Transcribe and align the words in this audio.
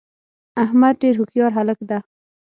احمدډیرهوښیارهلک 0.63 1.79
ده 1.89 1.99